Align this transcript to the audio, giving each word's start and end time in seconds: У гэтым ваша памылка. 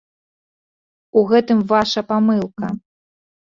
У 1.21 1.23
гэтым 1.33 1.61
ваша 1.73 2.05
памылка. 2.15 2.67